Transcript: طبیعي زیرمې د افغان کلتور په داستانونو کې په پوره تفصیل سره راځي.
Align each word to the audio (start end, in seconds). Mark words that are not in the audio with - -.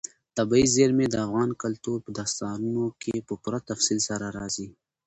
طبیعي 0.37 0.67
زیرمې 0.75 1.05
د 1.09 1.15
افغان 1.25 1.49
کلتور 1.63 1.97
په 2.05 2.11
داستانونو 2.19 2.83
کې 3.01 3.25
په 3.27 3.33
پوره 3.41 3.59
تفصیل 3.69 3.99
سره 4.09 4.25
راځي. 4.37 4.67